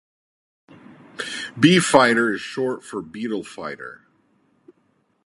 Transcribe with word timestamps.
B-Fighter 1.59 2.33
is 2.33 2.41
short 2.41 2.83
for 2.83 3.03
"Beetle 3.03 3.43
Fighter". 3.43 4.07